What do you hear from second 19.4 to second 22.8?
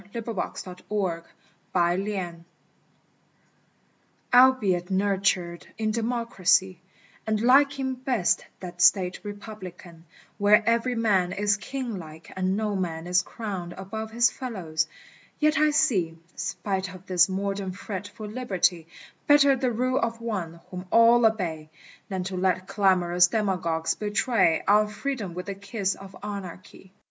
the rule of One, whom all obey, Than to let